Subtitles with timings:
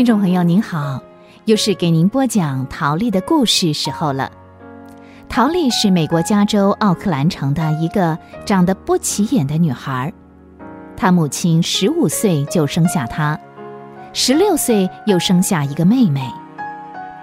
[0.00, 0.98] 听众朋友您好，
[1.44, 4.32] 又是给您播讲陶丽的故事时候了。
[5.28, 10.10] 陶丽是美国加州奥克兰城的一个长得不起眼的女孩，
[10.96, 13.38] 她母亲十五岁就生下她，
[14.14, 16.26] 十六岁又生下一个妹妹，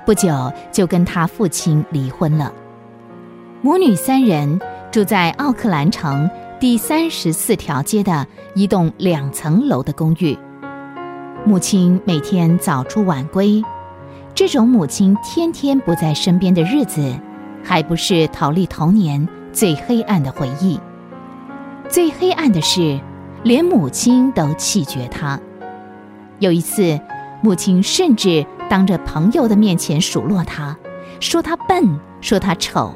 [0.06, 2.54] 不久就跟她父亲离婚了。
[3.64, 10.38] 母女三人住在奥克兰城第三十四条街的一栋两层楼的公寓。
[11.48, 13.64] 母亲每天早出晚归，
[14.36, 17.18] 这种母亲天天不在身边的日子，
[17.64, 20.78] 还不是陶丽童年最黑暗的回忆。
[21.88, 23.00] 最黑暗的是，
[23.44, 25.40] 连母亲都弃绝他。
[26.40, 27.00] 有一次，
[27.42, 30.76] 母亲甚至当着朋友的面前数落他，
[31.22, 32.94] 说他笨，说他丑，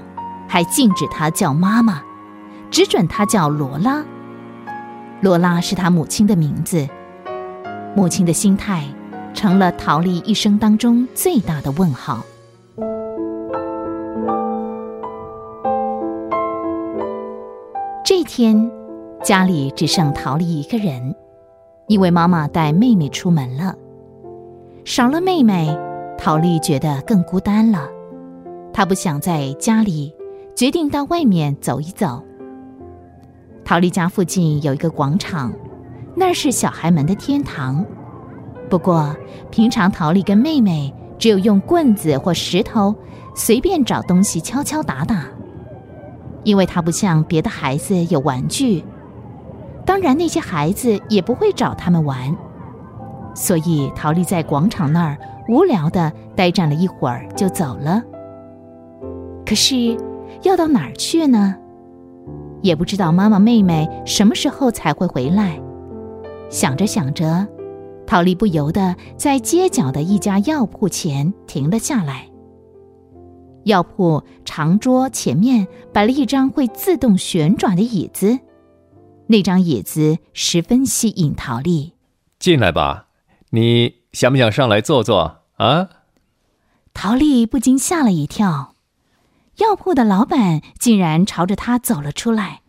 [0.49, 2.01] 还禁止他叫妈妈，
[2.69, 4.03] 只准他叫罗拉。
[5.21, 6.85] 罗拉是他母亲的名字。
[7.93, 8.85] 母亲的心态，
[9.33, 12.23] 成了陶丽一生当中最大的问号。
[18.05, 18.71] 这天，
[19.21, 21.13] 家里只剩陶丽一个人，
[21.87, 23.75] 因为妈妈带妹妹出门了，
[24.85, 25.77] 少了妹妹，
[26.17, 27.89] 陶丽觉得更孤单了。
[28.71, 30.15] 她不想在家里，
[30.55, 32.23] 决定到外面走一走。
[33.65, 35.51] 陶丽家附近有一个广场。
[36.15, 37.85] 那是小孩们的天堂，
[38.69, 39.15] 不过
[39.49, 42.93] 平常陶丽跟妹妹只有用棍子或石头
[43.33, 45.25] 随便找东西敲敲打打，
[46.43, 48.83] 因为她不像别的孩子有玩具，
[49.85, 52.35] 当然那些孩子也不会找他们玩，
[53.33, 55.17] 所以陶丽在广场那儿
[55.47, 58.03] 无聊的呆站了一会儿就走了。
[59.45, 59.97] 可是
[60.43, 61.55] 要到哪儿去呢？
[62.61, 65.59] 也不知道妈妈妹妹什么时候才会回来。
[66.51, 67.47] 想着想着，
[68.05, 72.29] 陶丽不由得在街角的一家药铺前停了下来。
[73.63, 78.37] 药铺长桌前面摆了一张会自动旋转的椅子，
[79.27, 81.93] 那张椅子十分吸引陶丽。
[82.37, 83.07] 进来吧，
[83.51, 85.87] 你想不想上来坐坐啊？
[86.93, 88.75] 陶丽不禁吓了一跳，
[89.59, 92.59] 药铺的老板竟然朝着他走了出来。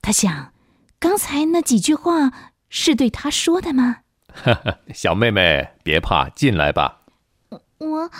[0.00, 0.52] 他想，
[0.98, 2.32] 刚才那几句话。
[2.68, 3.98] 是对他说的吗？
[4.94, 7.00] 小妹妹，别怕，进来吧。
[7.78, 8.10] 我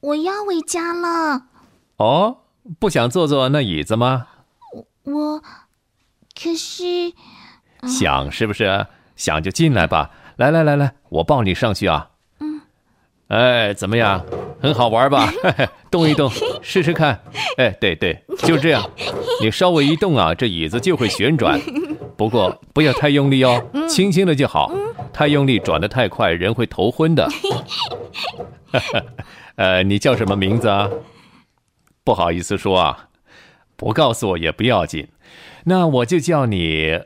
[0.00, 1.46] 我要回家了。
[1.96, 2.38] 哦，
[2.78, 4.26] 不想坐坐那椅子吗？
[5.04, 5.42] 我
[6.40, 7.12] 可是
[7.86, 8.86] 想是不是？
[9.16, 10.10] 想就进来吧。
[10.36, 12.10] 来来来来，我抱你上去啊。
[12.40, 12.60] 嗯。
[13.28, 14.24] 哎，怎么样？
[14.60, 15.32] 很好玩吧？
[15.90, 16.30] 动一动，
[16.62, 17.20] 试试看。
[17.56, 18.88] 哎，对对，就这样。
[19.40, 21.60] 你稍微一动啊，这椅子就会旋转。
[22.18, 24.70] 不过 不要太用力哦，轻轻的就好。
[25.12, 27.28] 太用力转的太快，人会头昏的。
[29.54, 30.90] 呃，你叫什么名字啊？
[32.04, 33.08] 不好意思说啊，
[33.76, 35.08] 不告诉我也不要紧。
[35.64, 37.00] 那我就叫你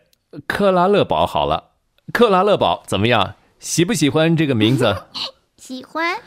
[0.46, 1.72] 克拉勒宝好了。
[2.12, 3.34] 克拉勒宝怎么样？
[3.58, 5.04] 喜不喜欢这个名字？
[5.58, 6.18] 喜欢。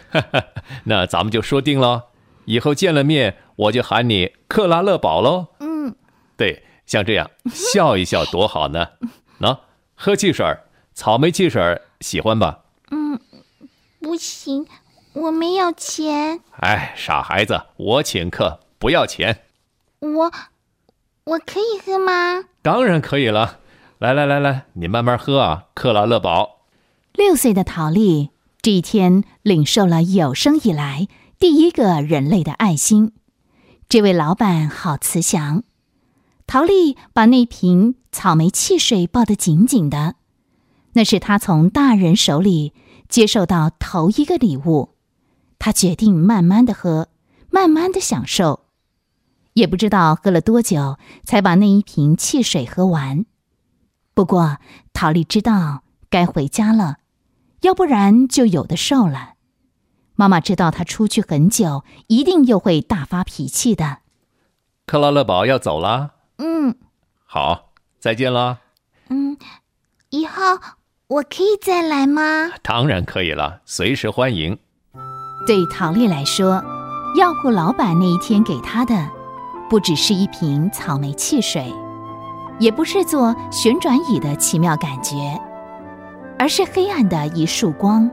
[0.84, 2.06] 那咱们就说定了，
[2.46, 5.48] 以后见了面我就喊你克拉勒宝喽。
[5.60, 5.96] 嗯，
[6.38, 6.64] 对。
[6.86, 8.90] 像这样笑一笑多好呢，
[9.40, 9.60] 喏，
[9.96, 10.46] 喝汽水
[10.94, 12.60] 草莓汽水喜欢吧？
[12.92, 13.20] 嗯，
[14.00, 14.68] 不行，
[15.14, 16.40] 我没有钱。
[16.60, 19.42] 哎，傻孩子，我请客，不要钱。
[20.00, 20.32] 我，
[21.24, 22.46] 我可以喝吗？
[22.62, 23.60] 当然可以了，
[23.98, 26.62] 来来来来，你慢慢喝啊，克拉乐宝。
[27.14, 28.30] 六岁的陶丽
[28.62, 31.08] 这一天领受了有生以来
[31.40, 33.14] 第一个人类的爱心，
[33.90, 35.64] 这位老板好慈祥。
[36.48, 40.16] 陶丽把那瓶草莓汽水抱得紧紧的，
[40.94, 42.74] 那是她从大人手里
[43.10, 44.96] 接受到头一个礼物。
[45.58, 47.10] 她决定慢慢的喝，
[47.50, 48.66] 慢慢的享受，
[49.54, 53.26] 也不知道喝了多久才把那一瓶汽水喝完。
[54.14, 54.58] 不过
[54.94, 56.98] 陶丽知道该回家了，
[57.62, 59.34] 要不然就有的受了。
[60.14, 63.98] 妈妈知道她出去很久，一定又会大发脾气的。
[64.86, 66.15] 克拉乐宝要走了。
[66.38, 66.76] 嗯，
[67.26, 68.60] 好，再见了。
[69.10, 69.38] 嗯，
[70.10, 70.60] 以后
[71.08, 72.52] 我可以再来吗？
[72.62, 74.58] 当然可以了，随时欢迎。
[75.48, 76.64] 对陶丽来说，
[77.18, 79.10] 药铺老板那一天给她的，
[79.70, 81.72] 不只是一瓶草莓汽水，
[82.60, 85.40] 也不是坐旋转椅的奇妙感觉，
[86.40, 88.10] 而是黑暗的一束光，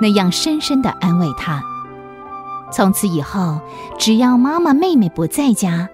[0.00, 1.62] 那样深深的安慰她。
[2.70, 3.60] 从此以后，
[3.98, 5.88] 只要妈妈、妹妹不在家。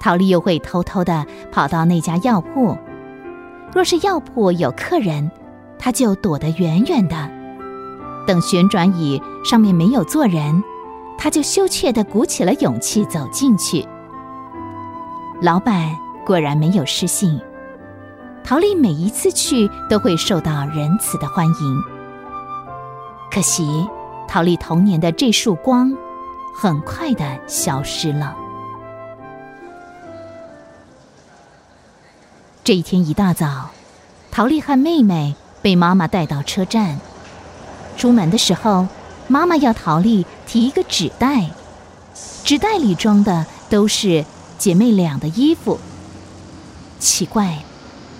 [0.00, 2.76] 陶丽又会偷偷的跑到那家药铺，
[3.74, 5.30] 若是药铺有客人，
[5.78, 7.30] 她就躲得远远的。
[8.26, 10.62] 等旋转椅上面没有坐人，
[11.16, 13.86] 他就羞怯地鼓起了勇气走进去。
[15.40, 15.94] 老板
[16.24, 17.40] 果然没有失信，
[18.42, 21.82] 陶丽每一次去都会受到仁慈的欢迎。
[23.30, 23.86] 可惜，
[24.26, 25.92] 陶丽童年的这束光，
[26.54, 28.34] 很快的消失了。
[32.66, 33.70] 这一天一大早，
[34.32, 36.98] 陶丽和妹妹被妈妈带到车站。
[37.96, 38.88] 出门的时候，
[39.28, 41.50] 妈妈要陶丽提一个纸袋，
[42.42, 44.24] 纸袋里装的都是
[44.58, 45.78] 姐妹俩的衣服。
[46.98, 47.58] 奇怪，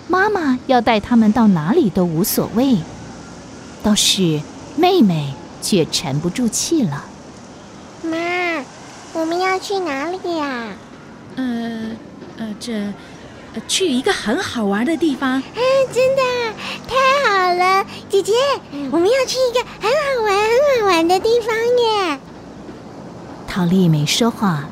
[0.06, 2.76] 妈妈要带他们到哪里都无所谓，
[3.82, 4.40] 倒是
[4.76, 7.04] 妹妹却沉不住气了。
[8.04, 8.64] 妈，
[9.12, 10.69] 我们要去哪里呀？
[11.34, 11.90] 呃，
[12.37, 12.93] 呃，这。
[13.67, 15.62] 去一个很好玩的地方，嗯，
[15.93, 16.23] 真的
[16.87, 18.32] 太好了，姐姐，
[18.91, 22.19] 我们要去一个很好玩、很好玩的地方耶。
[23.47, 24.64] 陶丽没说话，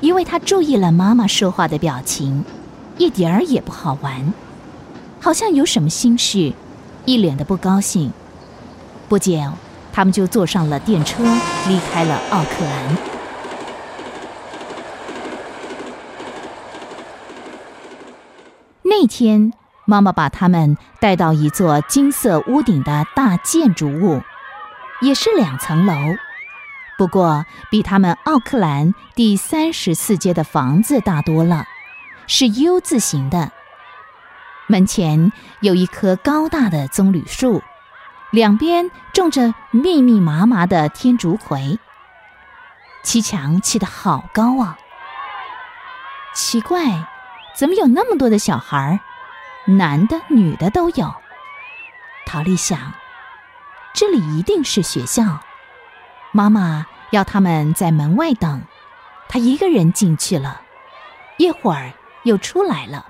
[0.00, 2.44] 因为她注意了妈妈说话的表情，
[2.96, 4.32] 一点儿也不好玩，
[5.20, 6.52] 好像有什么心事，
[7.04, 8.12] 一脸的不高兴。
[9.08, 9.38] 不久，
[9.92, 11.22] 他们就坐上了电车，
[11.68, 12.96] 离开了奥克兰。
[18.86, 19.52] 那天，
[19.84, 24.20] 妈妈把他们带到一座金色屋顶的大建筑物，
[25.00, 25.94] 也是两层楼，
[26.98, 31.64] 不过比他们奥克兰第三十四街的房子大多了，
[32.26, 33.52] 是 U 字形的。
[34.66, 35.30] 门前
[35.60, 37.62] 有一棵高大的棕榈树，
[38.32, 41.78] 两边种着密密麻麻的天竺葵，
[43.04, 44.76] 砌墙砌得好高啊！
[46.34, 47.13] 奇怪。
[47.54, 49.00] 怎么有那么多的小孩儿，
[49.72, 51.14] 男的、女的都有？
[52.26, 52.94] 陶丽想，
[53.92, 55.40] 这里一定是学校。
[56.32, 58.62] 妈妈要他们在门外等，
[59.28, 60.62] 她一个人进去了，
[61.36, 61.92] 一会儿
[62.24, 63.06] 又出来了。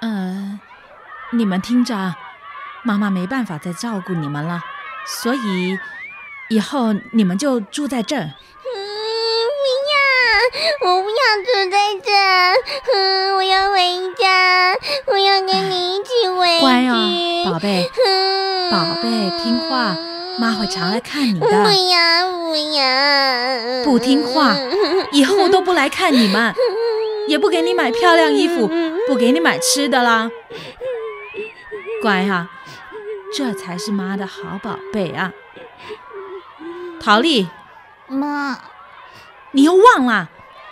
[0.00, 0.58] 呃，
[1.32, 2.14] 你们听着，
[2.82, 4.62] 妈妈没办法再照顾你们了，
[5.04, 5.78] 所以
[6.48, 8.30] 以后你们就住在这儿。
[10.80, 12.10] 我不要住在这，
[12.92, 13.78] 嗯， 我要回
[14.16, 14.74] 家，
[15.06, 16.60] 我要跟你一起回去。
[16.60, 17.10] 乖哦，
[17.44, 17.90] 宝贝，
[18.70, 19.08] 宝贝，
[19.42, 19.96] 听话，
[20.38, 21.46] 妈会常来看你的。
[21.46, 24.56] 不要，不要，不听话，
[25.12, 26.52] 以后都不来看你们，
[27.28, 28.68] 也不给你买漂亮衣服，
[29.06, 30.30] 不给你买吃的啦。
[32.02, 32.48] 乖哈，
[33.36, 35.32] 这才是妈的好宝贝啊。
[37.00, 37.48] 陶丽，
[38.08, 38.58] 妈，
[39.52, 40.28] 你又忘了。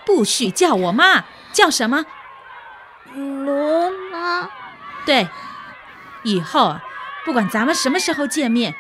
[0.06, 2.06] 不许叫我妈，叫什么？
[3.12, 4.48] 罗妈。
[5.04, 5.28] 对，
[6.22, 6.82] 以后啊，
[7.24, 8.74] 不管咱们什么时候见面，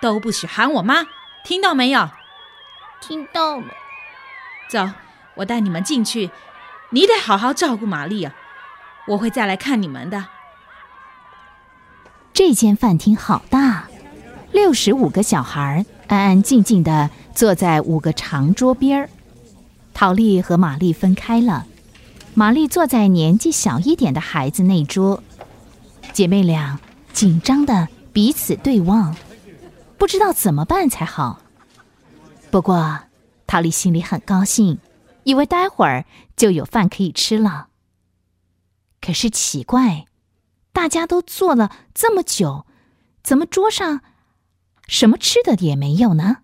[0.00, 1.06] 都不许喊我妈，
[1.44, 2.08] 听到没有？
[3.00, 3.66] 听到了。
[4.70, 4.90] 走，
[5.34, 6.30] 我带你们进去。
[6.90, 8.32] 你得好好照顾玛丽啊，
[9.06, 10.26] 我会再来看你们的。
[12.32, 13.84] 这间饭厅好大，
[14.50, 19.08] 六十五个小孩安安静静的坐在五个长桌边儿。
[19.92, 21.66] 陶丽和玛丽分开了，
[22.34, 25.22] 玛丽坐在年纪小一点的孩子那桌，
[26.12, 26.80] 姐妹俩
[27.12, 29.14] 紧张的彼此对望，
[29.98, 31.40] 不知道怎么办才好。
[32.50, 33.00] 不过，
[33.46, 34.78] 陶丽心里很高兴，
[35.24, 36.06] 以为待会儿
[36.36, 37.68] 就有饭可以吃了。
[39.00, 40.06] 可是奇怪，
[40.72, 42.66] 大家都坐了这么久，
[43.22, 44.00] 怎么桌上
[44.88, 46.38] 什么吃的也没有呢？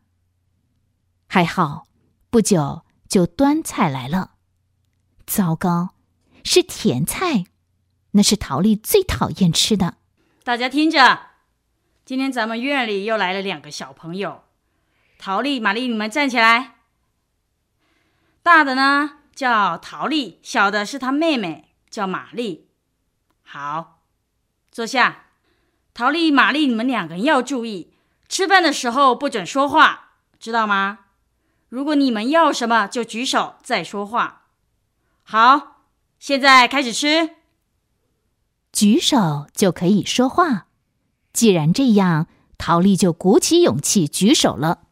[1.26, 1.86] 还好，
[2.28, 2.82] 不久。
[3.08, 4.32] 就端菜来了，
[5.26, 5.94] 糟糕，
[6.44, 7.46] 是甜菜，
[8.12, 9.96] 那是陶丽最讨厌吃的。
[10.44, 11.20] 大家听着，
[12.04, 14.44] 今天咱们院里又来了两个小朋友，
[15.18, 16.76] 陶丽、玛丽，你们站起来。
[18.42, 22.68] 大的呢叫陶丽，小的是她妹妹，叫玛丽。
[23.42, 24.02] 好，
[24.70, 25.24] 坐下。
[25.94, 27.94] 陶丽、玛丽，你们两个人要注意，
[28.28, 31.05] 吃饭的时候不准说话，知道吗？
[31.76, 34.44] 如果你们要什么，就举手再说话。
[35.22, 35.82] 好，
[36.18, 37.36] 现在开始吃。
[38.72, 40.68] 举手就可以说话。
[41.34, 44.84] 既然这样，陶丽就鼓起勇气举手了。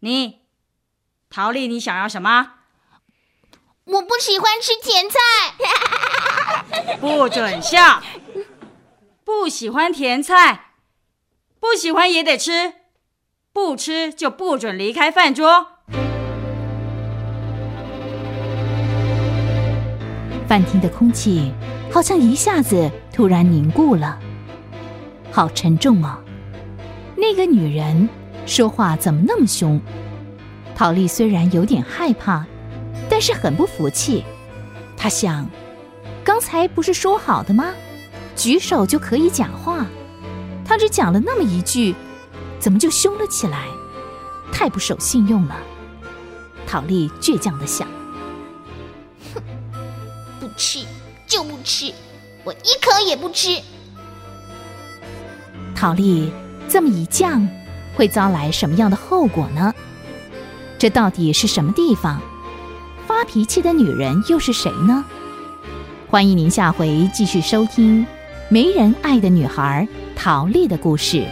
[0.00, 0.40] 你，
[1.30, 2.54] 陶丽，你想要什么？
[3.84, 5.20] 我不喜欢吃甜菜。
[6.98, 8.02] 不准笑。
[9.22, 10.72] 不喜欢甜菜，
[11.60, 12.74] 不喜欢也得吃，
[13.52, 15.77] 不吃就不准离开饭桌。
[20.48, 21.52] 饭厅的空气
[21.90, 24.18] 好像一下子突然凝固了，
[25.30, 26.18] 好沉重啊！
[27.14, 28.08] 那个女人
[28.46, 29.78] 说话怎么那么凶？
[30.74, 32.46] 陶丽虽然有点害怕，
[33.10, 34.24] 但是很不服气。
[34.96, 35.46] 她想，
[36.24, 37.66] 刚才不是说好的吗？
[38.34, 39.84] 举手就可以讲话，
[40.64, 41.94] 他只讲了那么一句，
[42.58, 43.66] 怎么就凶了起来？
[44.52, 45.56] 太不守信用了。
[46.66, 47.86] 陶丽倔强的想。
[50.58, 50.80] 吃
[51.26, 51.94] 就不吃，
[52.44, 53.62] 我一口也不吃。
[55.74, 56.32] 陶丽
[56.68, 57.48] 这么一犟，
[57.94, 59.72] 会遭来什么样的后果呢？
[60.76, 62.20] 这到底是什么地方？
[63.06, 65.04] 发脾气的女人又是谁呢？
[66.08, 68.04] 欢迎您下回继续收听
[68.48, 69.86] 《没人爱的女孩》
[70.16, 71.24] 陶丽的故事。